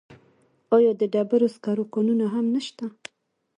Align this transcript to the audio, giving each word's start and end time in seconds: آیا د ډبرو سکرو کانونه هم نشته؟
آیا 0.75 0.91
د 1.01 1.03
ډبرو 1.13 1.47
سکرو 1.55 1.85
کانونه 1.93 2.25
هم 2.33 2.45
نشته؟ 2.55 2.85